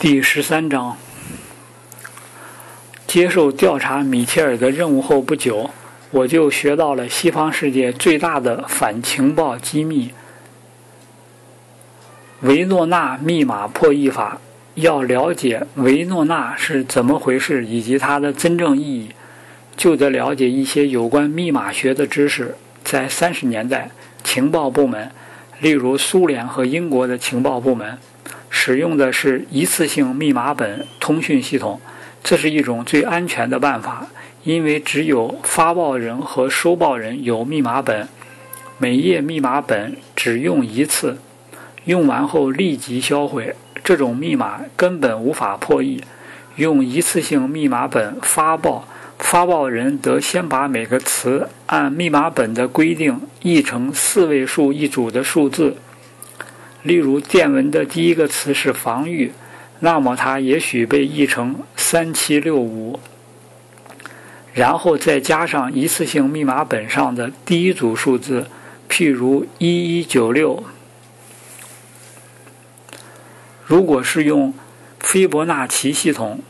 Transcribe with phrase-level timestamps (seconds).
[0.00, 0.96] 第十三章，
[3.06, 5.68] 接受调查米切尔的任务后不久，
[6.10, 10.14] 我就学到了西方世界最大的反情报机密——
[12.40, 14.40] 维诺纳密码破译法。
[14.76, 19.10] 要了解维诺纳是怎么回事以及它的真正意义，
[19.76, 22.56] 就得了解一些有关密码学的知识。
[22.82, 23.90] 在三十年代，
[24.24, 25.10] 情报部门，
[25.58, 27.98] 例如苏联和英国的情报部门。
[28.50, 31.80] 使用的是一次性密码本通讯系统，
[32.22, 34.08] 这是一种最安全的办法，
[34.44, 38.08] 因为只有发报人和收报人有密码本，
[38.76, 41.18] 每页密码本只用一次，
[41.84, 43.54] 用完后立即销毁。
[43.82, 46.02] 这种密码根本无法破译。
[46.56, 48.86] 用一次性密码本发报，
[49.18, 55.76] 发报人得先把每个词按密码本的规定译成四位数一组的数字。
[56.82, 59.32] 例如，电文的第一个词是“防御”，
[59.80, 62.98] 那么它也许被译成“三七六五”，
[64.54, 68.46] 然后再加上一次性密码本上的第一组数字，
[68.88, 70.64] 譬如“一一九六”。
[73.66, 74.54] 如果是用
[74.98, 76.40] 斐波那契系统，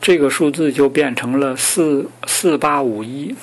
[0.00, 3.36] 这个数字就变成了“四四八五一”。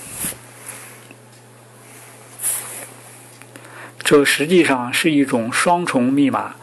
[4.10, 6.56] 这实际上是一种双重密码。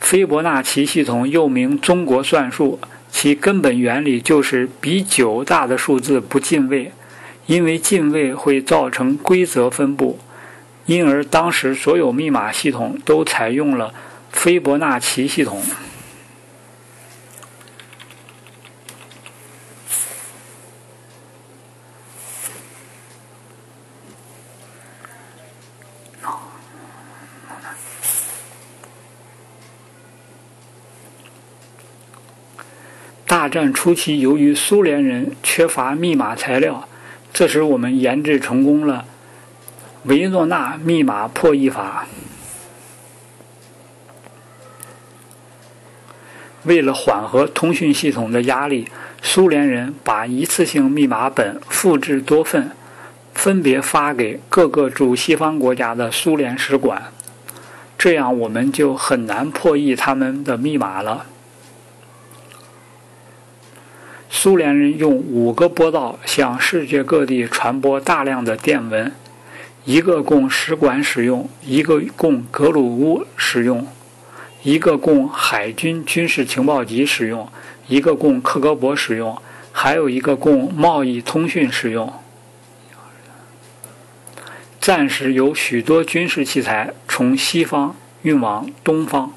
[0.00, 6.90] 斐波那契系统又名中国算术，其根本原理就是比九大的数字不进位，
[7.46, 10.18] 因为进位会造成规则分布，
[10.86, 13.94] 因而当时所有密码系统都采用了
[14.32, 15.62] 斐波那契系统。
[33.56, 36.86] 战初期，由于苏联人缺乏密码材料，
[37.32, 39.06] 这时我们研制成功了
[40.02, 42.06] 维诺纳密码破译法。
[46.64, 48.88] 为了缓和通讯系统的压力，
[49.22, 52.72] 苏联人把一次性密码本复制多份，
[53.32, 57.04] 分别发给各个驻西方国家的苏联使馆，
[57.96, 61.24] 这样我们就很难破译他们的密码了。
[64.46, 69.10] 苏联人用五个波道向世界各地传播大量的电文，
[69.84, 73.84] 一个供使馆使用，一个供格鲁乌使用，
[74.62, 77.48] 一个供海军军事情报局使用，
[77.88, 79.36] 一个供克格勃使用，
[79.72, 82.12] 还有一个供贸易通讯使用。
[84.80, 89.34] 暂时有许多军事器材从西方运往东方。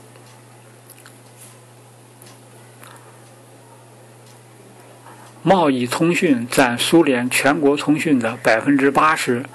[5.42, 9.46] 贸易通讯占苏联全国通讯的百分之八十。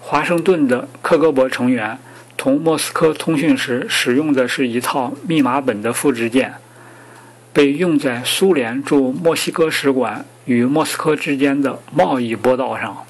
[0.00, 1.98] 华盛顿的克格勃成员
[2.36, 6.54] 同莫斯科通讯时使用的是一套密码本的复制件，
[7.52, 13.04] 被用在苏联驻墨西哥使馆与莫斯科之间的贸易波道上。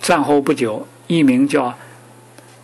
[0.00, 0.88] 战后不久。
[1.10, 1.76] 一名叫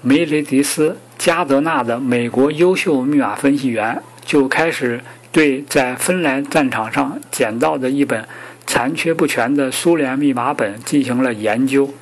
[0.03, 5.01] 梅雷迪斯·加德纳的美国优秀密码分析员就开始
[5.33, 8.25] 对在芬兰战场上捡到的一本
[8.65, 11.93] 残缺不全的苏联密码本进行了研究。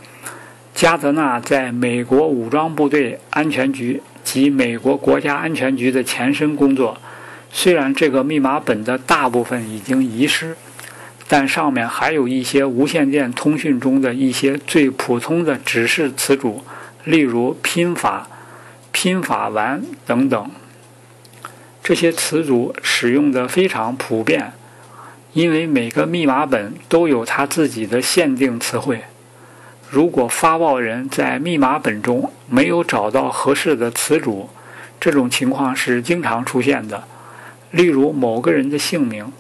[0.75, 6.99] 加德纳在美国武装部队安全局及美国国家安全局的前身工作。
[7.51, 10.55] 虽然这个密码本的大部分已经遗失。
[11.27, 16.63] 但上面还有一些无线电通讯中的一些最普通的指示词组，
[17.05, 18.29] 例如拼法、
[18.93, 20.51] 拼法完等等。
[21.83, 24.53] 这些词组使用的非常普遍，
[25.33, 29.05] 因为每个密码本都有它自己的限定词汇。
[29.91, 34.51] 如果发报人在密码本中没有找到合适的词组，
[35.01, 37.05] 这种情况是经常出现的。
[37.71, 39.33] 例如某个人的姓名。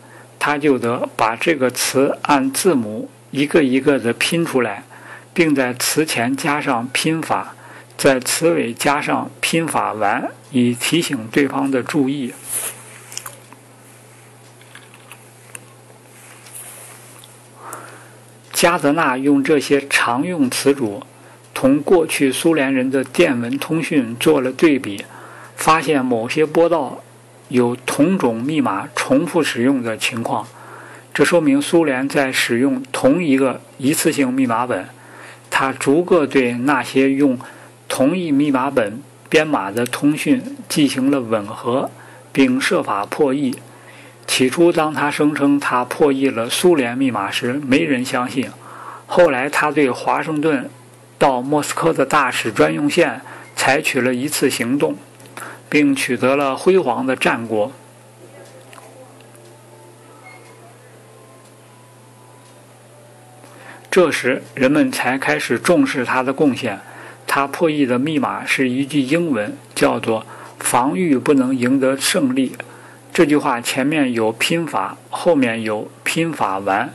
[0.46, 4.84] 他就得把这个词按字母一个一个的拼出来，
[5.32, 7.54] 并在词前加上拼法，
[7.96, 12.34] 在词尾加上拼法完，以提醒对方的注意。
[18.52, 21.02] 加德纳用这些常用词组
[21.54, 25.06] 同过去苏联人的电文通讯做了对比，
[25.56, 27.03] 发现某些波道。
[27.54, 30.44] 有同种密码重复使用的情况，
[31.14, 34.88] 这说明苏联在使用同一个一次性密码本。
[35.50, 37.38] 它逐个对那些用
[37.88, 41.88] 同一密码本编码的通讯进行了吻合，
[42.32, 43.54] 并设法破译。
[44.26, 48.48] 起初，当他声称他破译了苏联密码时，没人相信。
[49.06, 50.68] 后来，他对华盛顿
[51.16, 53.20] 到莫斯科的大使专用线
[53.54, 54.96] 采取了一次行动，
[55.68, 57.72] 并取得了辉煌的战果。
[63.90, 66.80] 这时，人们才开始重视他的贡献。
[67.26, 70.26] 他破译的密码是一句英文，叫做
[70.58, 72.56] “防御不能赢得胜利”。
[73.14, 76.92] 这句话前面有拼法，后面有拼法完。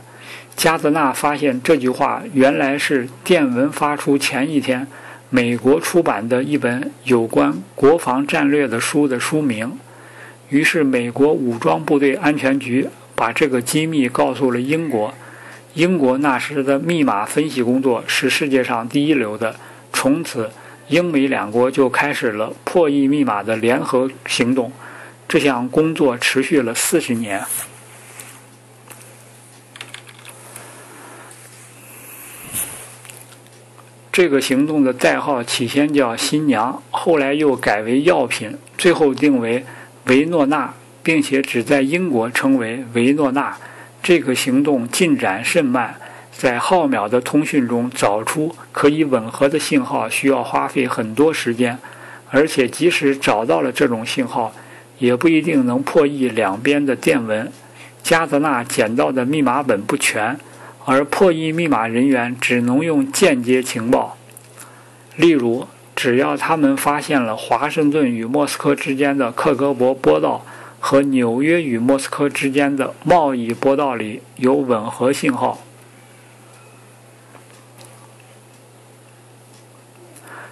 [0.54, 4.86] 加德纳发现这句话原来是电文发出前一天，
[5.32, 9.78] 美国出版的一本有关国防战略的书的书名。
[10.48, 15.14] 于是，美国武装部队安全局把这个机密告诉了英国。
[15.74, 19.54] 英国那时的密码分析工作是世界上第一流的。
[19.92, 20.50] 从此，
[20.88, 24.72] 英美两国就开始了破译密码的联合行动。
[25.28, 27.40] 这项工作持续了四十年。
[34.12, 39.64] 这个行动的代号起先叫“新娘”，后来又改为“药品”，最后定为
[40.06, 43.56] “维诺纳”，并且只在英国称为“维诺纳”。
[44.02, 45.94] 这个行动进展甚慢，
[46.32, 51.78] 在浩渺的通讯中找出可以吻合的信号需要花费很多时间，
[52.30, 54.52] 而且即使找到了这种信号，
[54.98, 57.52] 也不一定能破译两边的电文。
[58.02, 60.40] 加德纳捡到的密码本不全，
[60.90, 64.18] 而破译密码人员只能用间接情报。
[65.14, 70.44] 例如，只要他们发现了华盛顿与莫斯科之间的克格勃波道
[70.80, 75.60] 和纽约与莫斯科之间的贸易波道里有吻合信号，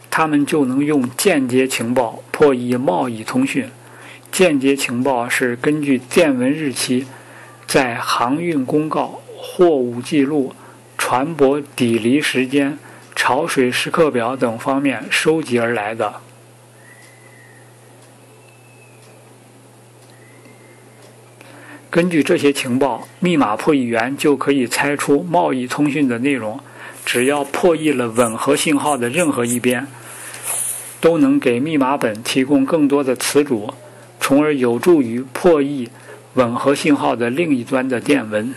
[0.09, 3.69] 他们就能用间接情报破译贸易通讯。
[4.31, 7.09] 间接情报是根据电文日期，
[7.67, 10.53] 在航运公告、货物记录、
[10.97, 12.77] 船舶抵离时间、
[13.15, 16.15] 潮水时刻表等方面收集而来的。
[21.89, 26.61] 根据这些情报，密码破译员就可以猜出贸易通讯的内容。
[27.05, 29.87] 只要破译了吻合信号的任何一边，
[31.01, 33.73] 都能给密码本提供更多的词组。
[34.21, 35.89] 从而有助于破译
[36.35, 38.53] 吻合信号的另一端的电文。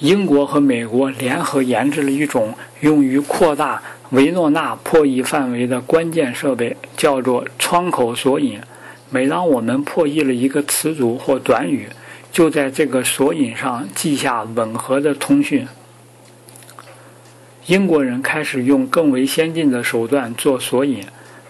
[0.00, 8.58] 英国和美国联合研制了一种用于扩大维诺纳破译范围的关键设备，叫做窗口索引。
[9.10, 11.88] 每当我们破译了一个词组或短语，
[12.32, 15.68] 就在这个索引上记下吻合的通讯。
[17.66, 21.04] 英国人开始用更为先进的手段做索引，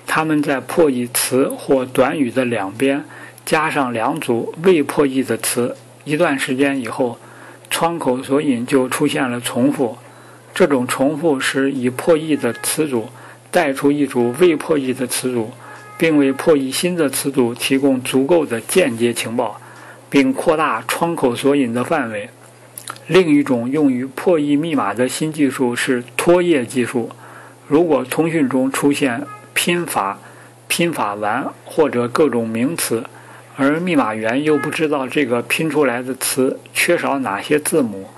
[0.06, 3.04] 他们在破译词或短语的两边
[3.46, 5.76] 加上两组未破译的词。
[6.04, 7.18] 一段时间以后，
[7.70, 9.96] 窗口索引就出现了重复。
[10.52, 13.08] 这种重复使已破译的词组
[13.50, 15.52] 带出一组未破译的词组，
[15.96, 19.60] 并为破译新的词组提供足够的间接情报，
[20.10, 22.28] 并扩大窗口索引的范围。
[23.06, 27.10] 另一种用于破译密码的新技术是拖页技术。
[27.66, 30.18] 如果通讯中出现拼法、
[30.66, 33.04] 拼法完或者各种名词，
[33.60, 38.08] 而密码员又不知道这个拼出来的词缺少哪些字母，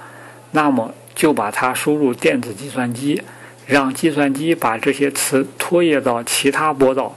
[0.52, 3.20] 那么就把它输入电子计算机，
[3.66, 7.16] 让计算机把这些词拖曳到其他波道。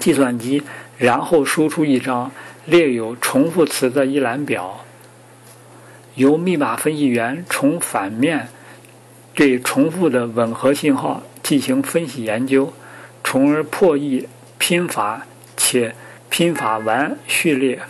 [0.00, 0.64] 计算机
[0.98, 2.32] 然后输出一张
[2.64, 4.84] 列有重复词的一览表。
[6.16, 8.48] 由密码分析员从反面
[9.34, 12.72] 对重复的吻合信号进行分析研究，
[13.22, 14.26] 从而破译
[14.58, 15.24] 拼法
[15.56, 15.94] 且
[16.30, 17.80] 拼法完序列。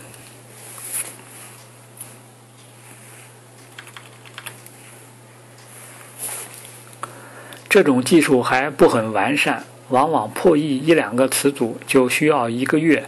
[7.69, 13.05] 这种技术还不很完善，往往破译一两个词组就需要一个月。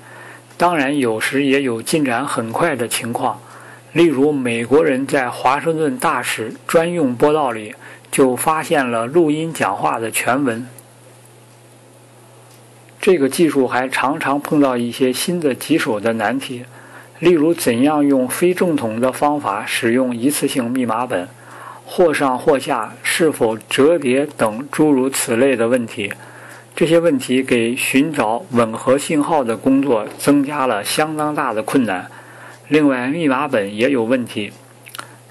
[0.55, 3.41] 当然，有时也有进展很快的情况。
[3.91, 7.75] 例如，美国人在华盛顿大使专用波道里
[8.09, 10.65] 就发现了录音讲话的全文。
[13.05, 16.63] 这个技术还常常碰到一些新的棘手的难题，
[17.19, 21.27] 例如怎样用非正统的方法使用一次性密码本，
[21.85, 26.13] 或上或下是否折叠等诸如此类的问题。
[26.73, 32.09] 这些问题给寻找吻合信号的工作增加了相当大的困难。
[32.69, 34.53] 另外，密码本也有问题，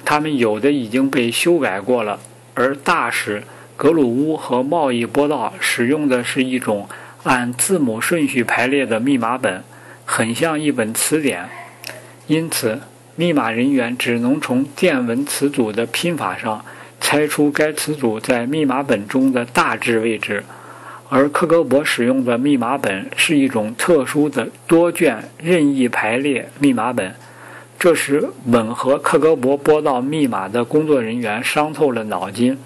[0.04, 2.20] 它们有的已经被修改过了，
[2.52, 3.42] 而大使
[3.78, 6.86] 格鲁乌和贸易波道使用的是一种
[7.24, 9.62] 按字母顺序排列的密码本，
[10.04, 11.48] 很像一本词典。
[12.26, 12.80] 因此，
[13.14, 16.64] 密码人员只能从电文词组的拼法上
[17.00, 20.42] 猜出该词组在密码本中的大致位置。
[21.08, 27.14] 而克格勃使用的密码本是一种特殊的多卷任意排列密码本，
[27.78, 32.56] 这时吻合克格勃拨到密码的工作人员伤透了脑筋。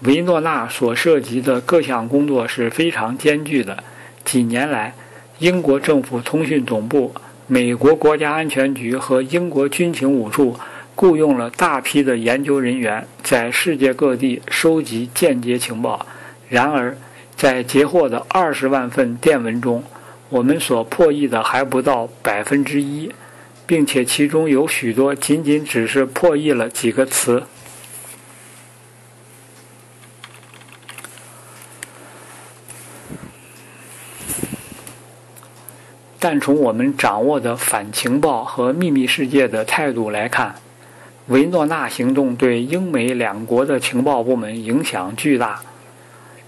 [0.00, 3.82] 维诺纳所涉及的各项工作是非常艰巨的。
[4.24, 4.94] 几年来，
[5.38, 7.14] 英国政府通讯总部、
[7.46, 10.58] 美国国家安全局和英国军情五处
[10.94, 16.04] 雇佣了大批的研究人员，在世界各地收集间谍情报。
[16.48, 16.96] 然而，
[17.36, 19.82] 在截获的二十万份电文中，
[20.28, 23.10] 我们所破译的还不到百分之一，
[23.66, 27.42] 并且其中有许多仅仅只是破译了几个词。
[36.28, 40.56] 但从我们掌握的反情报和秘密世界的态度来看，
[41.28, 45.60] 维诺纳行动对英美两国的情报部门影响巨大。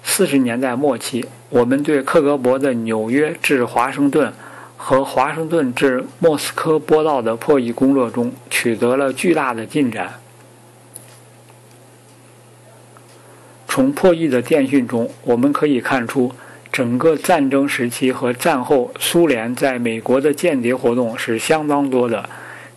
[0.02, 4.32] 四十年代末期，我们对克格勃的纽约至华盛顿
[4.76, 10.14] 和华盛顿至莫斯科波道的破译工作中取得了巨大的进展。
[13.68, 16.32] 从破译的电讯中，我们可以看出，
[16.78, 22.30] 整个战争时期和战后，苏联在美国的间谍活动是相当多的。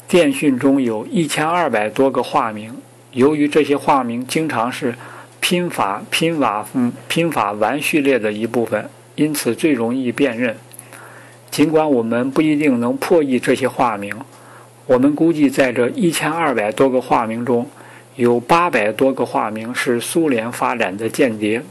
[0.08, 2.74] 电讯中有一千二百多个化名，
[3.12, 4.96] 由于这些化名经常是。
[5.40, 10.56] 拼法拼法嗯拼法完序列的一部分，因此最容易辨认。
[11.52, 14.16] 尽管我们不一定能破译这些化名，
[14.88, 17.68] 我们估计在这一千二百多个化名中，
[18.16, 21.62] 有八百多个化名是苏联发展的间谍。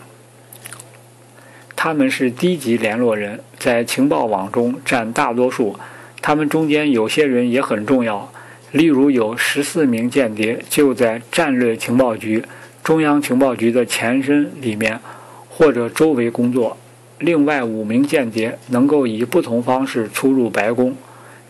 [1.82, 5.78] 他们是低级联络人，在情报网中占大多数。
[6.20, 8.30] 他们中间有些人也很重要，
[8.72, 12.44] 例如有十四名间谍就在战略情报局。
[12.84, 15.00] 中央情报局的前身里面
[15.48, 16.76] 或者周围工作，
[17.18, 20.94] 另外五名间谍能够以不同方式出入白宫。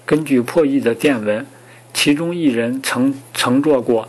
[0.07, 1.45] 根据破译的电文，
[1.93, 4.09] 其中一人曾乘坐过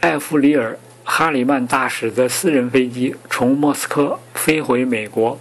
[0.00, 0.72] 艾弗里尔·
[1.02, 5.38] 哈里曼大使的私人飞机从莫斯科飞回美国。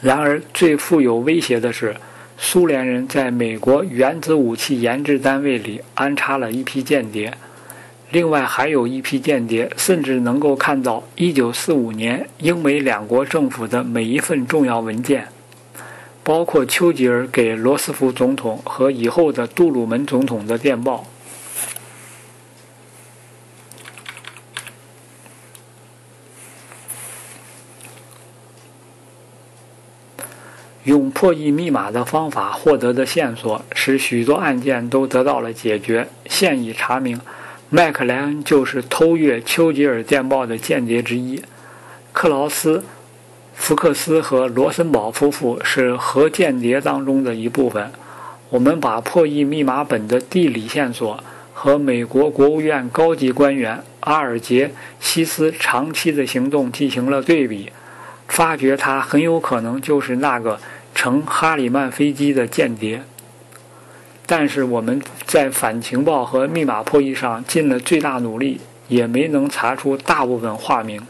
[0.00, 1.94] 然而，最富有威胁的是，
[2.36, 7.32] 苏联人在美国原子武器研制单位里安插了一批间谍。
[8.10, 15.28] 另外还有一批间谍，甚至能够看到1945年英美两国政府的每一份重要文件，
[16.24, 21.06] 包括丘吉尔给罗斯福总统和以后的杜鲁门总统的电报。
[30.84, 37.18] 用破译密码的方法获得的线索，使许多案件都得到了解决，现已查明。
[37.70, 41.42] 麦克莱恩就是偷阅丘吉尔电报的间谍之一，
[42.12, 42.76] 克劳斯·
[43.54, 47.90] 福克斯和罗森堡夫妇是核间谍当中的一部分。
[48.50, 51.18] 我们把破译密码本的地理线索
[51.54, 57.72] 和美国国务院高级官员阿尔杰西斯长期的行动进行了对比，
[58.28, 60.60] 发觉他很有可能就是那个
[60.94, 63.02] 乘哈里曼飞机的间谍。
[64.26, 71.06] 但是我们在反情报和密码破译上尽了最大努力，也没能查出大部分化名。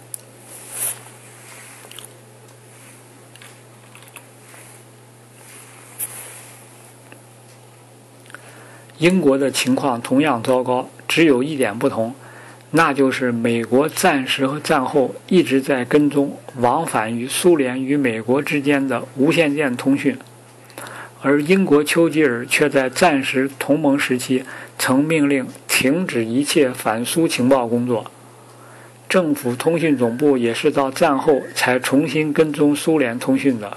[8.99, 12.15] 英国的情况同样糟糕，只有一点不同，
[12.77, 20.19] 那就是美国战时和战后一直在跟踪往返于苏联与美国之间的无线电通讯。
[21.23, 24.43] 而英国丘吉尔却在战时同盟时期
[24.77, 28.11] 曾命令停止一切反苏情报工作，
[29.09, 33.77] 政府通讯总部也是到战后才重新跟踪苏联通讯的。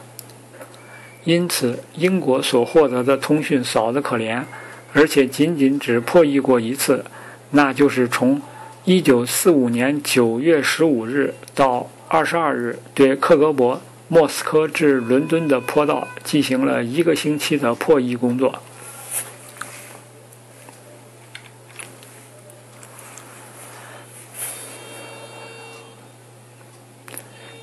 [1.24, 4.42] 因此，英国所获得的通讯少得可怜，
[4.94, 7.06] 而且仅仅只破译过一次，
[7.52, 8.42] 那就是从
[8.88, 13.80] 1945年9月15日到22日对克格勃。
[14.10, 18.62] 莫斯科至伦敦的坡道进行了一个星期的破译工作。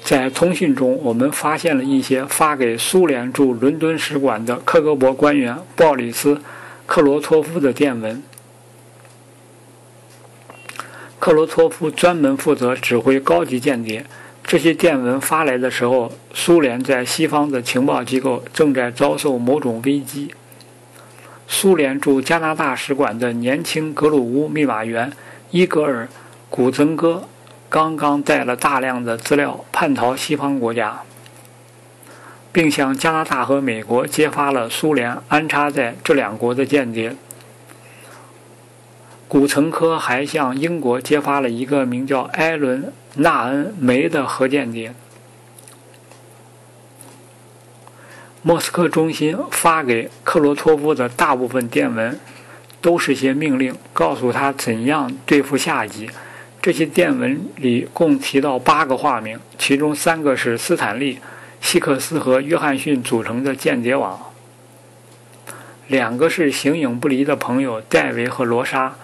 [0.02, 6.34] 在通讯中，我们发现了一些发给苏联驻伦敦使馆的克格勃官员鲍里斯·
[6.84, 8.22] 克罗托夫的电文。
[11.24, 14.04] 克罗托夫专门负责指挥高级间谍。
[14.42, 20.34] 这些电文发来的时候，苏联在西方的情报机构正在遭受某种危机。
[21.48, 25.10] 苏联驻加拿大使馆的年轻格鲁乌密码员
[25.50, 26.04] 伊格尔·
[26.50, 27.26] 古曾戈。
[27.70, 31.00] 刚刚带了大量的资料叛逃西方国家，
[32.52, 37.16] 并向加拿大和美国揭发了苏联安插在这两国的间谍。
[39.26, 42.82] 古曾科还向英国揭发了一个名叫艾伦·
[43.14, 44.94] 纳恩·梅的核间谍。
[48.42, 52.20] 莫斯科中心发给克罗托夫的大部分电文，
[52.82, 56.10] 都是些命令，告诉他怎样对付下级。
[56.60, 61.18] 这些电文里共提到八个化名，其中三个是斯坦利、
[61.60, 64.20] 希克斯和约翰逊组成的间谍网，
[65.88, 68.94] 两个是形影不离的朋友戴维和罗莎。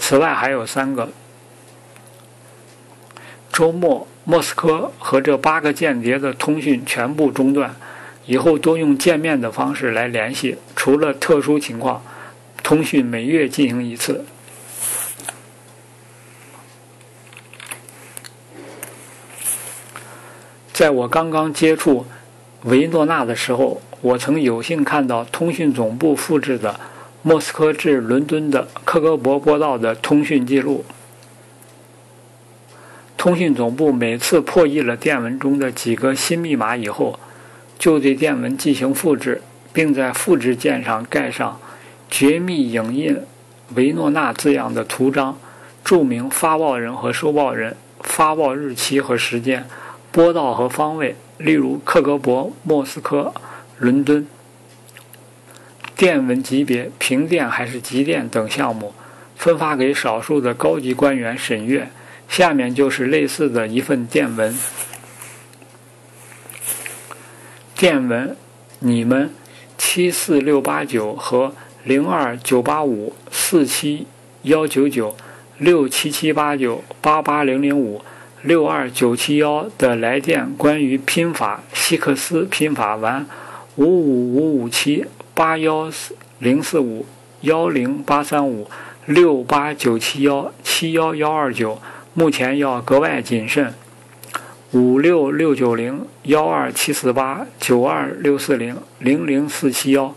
[0.00, 1.10] 此外还有三个。
[3.52, 7.76] 周末，莫斯科和这八个间谍的通讯全部中断，
[8.26, 12.02] 以后都用见面的方式来联系，除了特殊情况，
[12.62, 14.24] 通讯每月进行一次。
[20.72, 22.06] 在我刚刚接触
[22.62, 26.80] 维诺纳的时候，我曾有幸看到通讯总部复制的
[27.22, 30.84] 莫斯科至伦敦的克格勃波道的通讯记录。
[33.16, 37.20] 通讯总部每次破译了电文中的几个新密码以后，
[37.78, 39.42] 就对电文进行复制，
[39.74, 41.60] 并在复制件上盖上
[42.10, 43.18] “绝密影印
[43.74, 45.38] 维诺纳”字样的图章，
[45.84, 49.66] 注明发报人和收报人、发报日期和时间。
[50.10, 53.34] 波道和方位，例如克格勃、莫斯科、
[53.78, 54.26] 伦敦。
[56.00, 58.94] 电文级别、平电还是急电等项目，
[59.36, 61.90] 分发给少数的高级官员审阅。
[62.26, 64.56] 下面就是类似的一份电文。
[67.76, 68.34] 电文：
[68.78, 69.34] 你们
[69.76, 74.06] 七四六八九和零二九八五四七
[74.44, 75.14] 幺九九
[75.58, 78.00] 六七七八九八八零零五。
[78.40, 83.26] 六二九七幺的来电关于拼法希克斯拼法完
[83.76, 85.04] 五五五五七
[85.40, 87.06] 八幺四零四五
[87.40, 88.68] 幺零八三五
[89.06, 91.80] 六八九七幺七幺幺二九，
[92.12, 93.72] 目前要格外谨慎。
[94.72, 100.14] 五六六九零幺二七四八九二六四零零零四七幺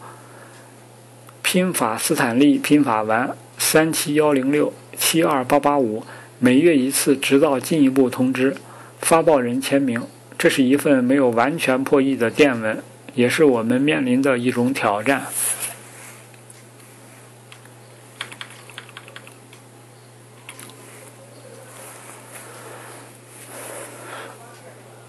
[1.41, 6.03] 拼法斯坦利拼法完三七幺零六七二八八五。
[6.37, 8.57] 每月一次，直到进一步通知，
[8.99, 10.03] 发报人签名。
[10.37, 12.83] 这是一份没有完全破译的电文，
[13.15, 15.23] 也是我们面临的一种挑战。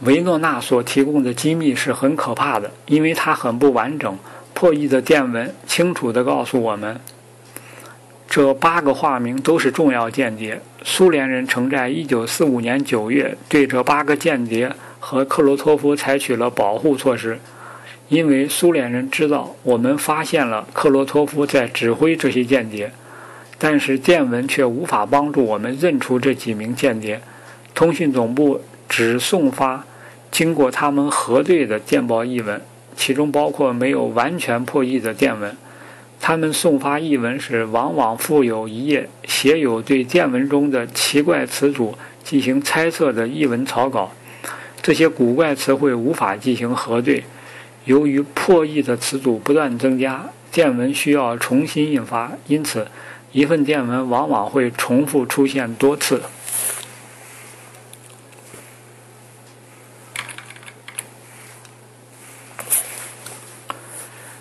[0.01, 4.19] 维诺纳所提供的机密是很可怕的，因为它很不完整。
[4.53, 7.01] 破译的电文清楚地告诉我们。
[8.29, 10.61] 这八个化名都是重要间谍。
[10.83, 17.39] 苏联人曾在1945年9月对这八个间谍和克罗托夫采取了保护措施，
[18.09, 22.93] 因为苏联人知道我们发现了克罗托夫在指挥这些间谍，
[23.59, 27.21] 但是电文却无法帮助我们认出这几名间谍。
[27.75, 29.85] 通讯总部只送发
[30.31, 32.61] 经过他们核对的电报译文，
[32.95, 35.57] 其中包括没有完全破译的电文。
[36.21, 44.13] 他们送发译文时，往往附有一页写有对电文中的奇怪词组进行猜测的译文草稿。
[44.81, 47.25] 这些古怪词汇无法进行核对。
[47.85, 52.89] 由于破译的词组不断增加，电文需要重新印发，因此
[53.33, 56.23] 一份电文往往会重复出现多次。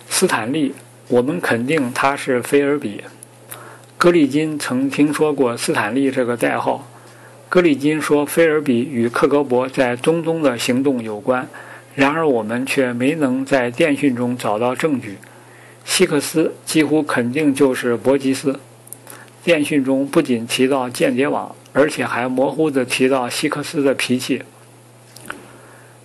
[0.08, 0.74] 斯坦利。
[1.08, 3.04] 我们肯定他是菲尔比。
[3.98, 6.88] 格里金曾听说过斯坦利这个代号。
[7.50, 11.46] 格里金说，菲尔比与克格勃在中东的行动有关，
[11.94, 15.18] 然而我们却没能在电讯中找到证据。
[15.84, 18.58] 希克斯几乎肯定就是伯吉斯。
[19.44, 24.42] 电讯中不仅提到间谍网，而且还模糊地提到希克斯的脾气。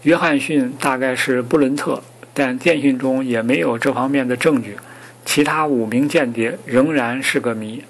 [0.04, 4.78] 约翰逊大概是布伦特，但电讯中也没有这方面的证据。
[5.26, 7.84] 其他五名间谍仍然是个谜。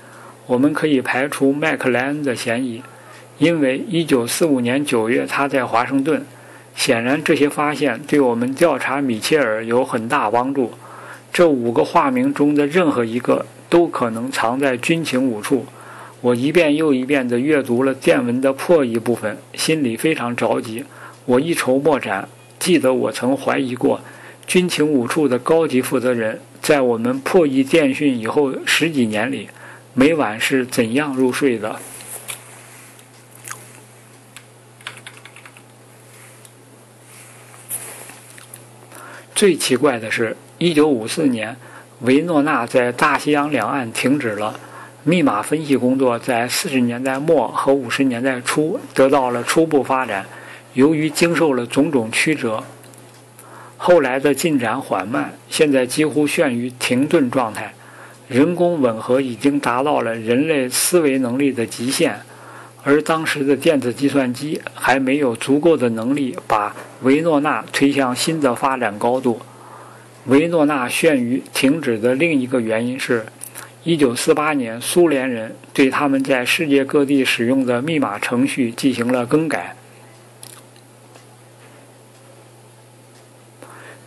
[0.46, 2.82] 我们可以排除麦克莱恩的嫌疑，
[3.38, 6.26] 因为1945年9月他在华盛顿。
[6.80, 10.72] 显然，这些发现对我们调查米切尔有很大帮助。
[11.34, 15.66] 这五个化名中的任何一个都可能藏在军情五处。
[16.22, 20.86] 我一遍又一遍地阅读了电文的破译部分，心里非常着急。
[21.26, 22.30] 我一筹莫展。
[22.58, 24.00] 记得我曾怀疑过，
[24.48, 29.50] 军情五处的高级负责人在我们破译电讯以后十几年里，
[29.94, 31.76] 每晚是怎样入睡的。
[39.40, 41.56] 最奇怪的是，一九五四年，
[42.02, 44.60] 维诺纳在大西洋两岸停止了
[45.06, 50.26] 密码分析工作，在四十年代末和五十年代初得到了初步发展。
[50.74, 52.62] 由于经受了种种曲折，
[53.78, 57.74] 后来的进展缓慢，现在几乎陷于停顿状态。
[58.28, 62.20] 人工吻合已经达到了人类思维能力的极限。
[62.90, 69.40] 而当时的电子计算机还没有足够的能力把维诺纳推向新的发展高度。
[70.26, 73.28] 维诺纳陷于停止的另一个原因是
[73.86, 79.76] ，1948年苏联人对他们在世界各地使用的密码程序进行了更改，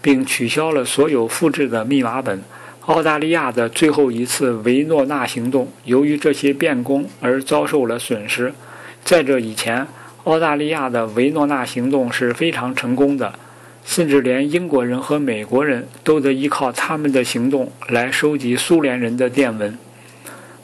[0.00, 2.42] 并取消了所有复制的密码本。
[2.86, 8.52] 澳大利亚的最后一次维诺纳行动，由于这些变更而遭受了损失。
[9.04, 9.86] 在这以前，
[10.24, 13.34] 澳大利亚的维诺纳行动是非常成功的，
[13.84, 19.76] 甚至连英国人和美国人都得依靠他们的行动来收集苏联人的电文。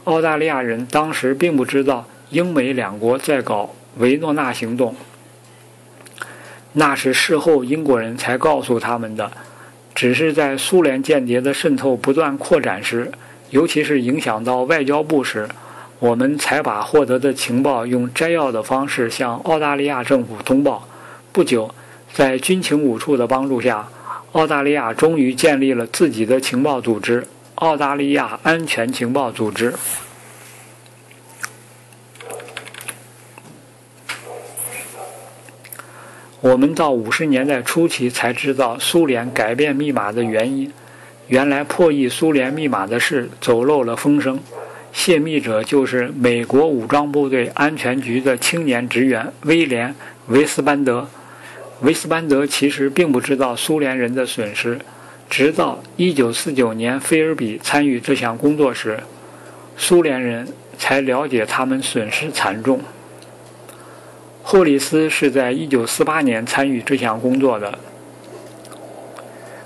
[0.04, 4.94] 澳大利亚人当时并不知道英美两国在搞维诺纳行动，
[6.74, 9.30] 那是事后英国人才告诉他们的。
[9.94, 13.10] 只是在苏联间谍的渗透不断扩展时，
[13.50, 15.48] 尤其是影响到外交部时，
[16.00, 20.86] 我们才把获得的情报用摘要的方式向澳大利亚政府通报。
[21.32, 21.74] 不久，
[22.12, 23.88] 在军情五处的帮助下，
[24.32, 29.74] 澳大利亚终于建立了自己的情报组织——澳大利亚安全情报组织。
[36.40, 40.72] 我们到五十年代初期才知道苏联改变密码的原因。
[41.26, 44.38] 原来破译苏联密码的事走漏了风声，
[44.92, 49.90] 泄密者就是美国武装部队安全局的青年职员威廉·
[50.26, 51.08] 维斯班德。
[51.82, 54.80] 维斯班德其实并不知道苏联人的损失，
[55.30, 58.98] 直到1949年菲尔比参与这项工作时，
[59.76, 62.80] 苏联人才了解他们损失惨重。
[64.42, 67.78] 霍里斯是在1948年参与这项工作的。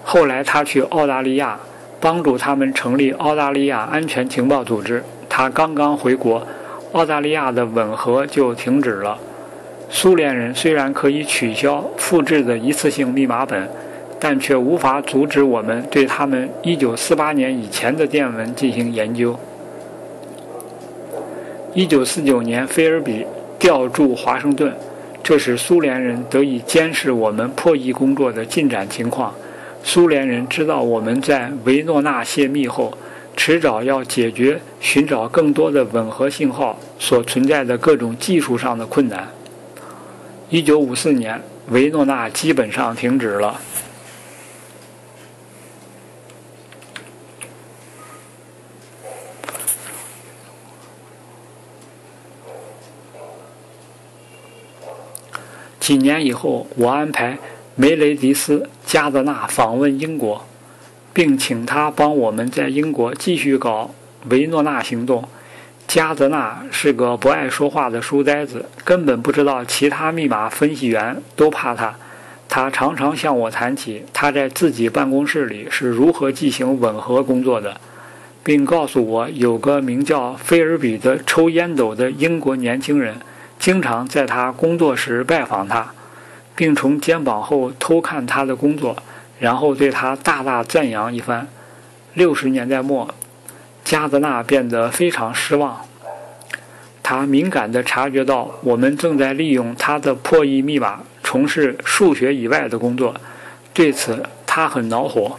[0.04, 1.58] 后来他去澳大利亚，
[2.00, 5.02] 帮助他们成立澳大利亚安全情报组织。
[5.34, 6.46] 他刚刚回国，
[6.92, 9.16] 澳大利亚的吻合就停止了。
[9.88, 13.66] 苏联人虽然可以取消复制的一次性密码本，
[14.20, 19.34] 但却无法阻止我们对他们1948年以前的电文进行研究。
[21.74, 23.24] 1949年，菲尔比。
[23.58, 24.74] 调驻华盛顿，
[25.22, 29.32] 这使苏联人得以监视我们破译工作的进展情况。
[29.84, 32.92] 苏联人知道我们在维诺纳泄密后，
[33.44, 39.28] 迟早要解决寻找更多的吻合信号所存在的各种技术上的困难。
[40.48, 43.60] 一九五四年，维诺纳基本上停止了。
[55.80, 57.36] 几年以后，我安排
[57.74, 60.46] 梅雷迪斯·加德纳访问英国，
[61.12, 63.94] 并请他帮我们在英国继续搞
[64.28, 65.28] 维诺纳行动。
[65.88, 71.94] 加德纳是个不爱说话的书呆子，根本不知道其他密码分析员都怕他。
[72.48, 77.80] 他常常向我谈起他在自己办公室里是如何进行吻合工作的，
[78.42, 83.16] 并告诉我有个名叫菲尔比的抽烟斗的英国年轻人。
[83.58, 85.92] 经常在他工作时拜访他，
[86.56, 88.96] 并从肩膀后偷看他的工作，
[89.42, 91.48] 然后对他大大赞扬一番。
[92.14, 93.12] 六十年代末，
[93.82, 95.84] 加德纳变得非常失望。
[97.02, 103.12] 他敏感地察觉到我们正在利用他的破译密码从事数学以外的工作，
[103.74, 105.36] 对此他很恼火。